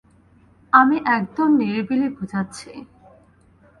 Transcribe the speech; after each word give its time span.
আমি 0.73 0.97
একদম 1.17 1.49
নিরিবিলি 1.59 2.07
বুঝাচ্ছি। 2.17 2.69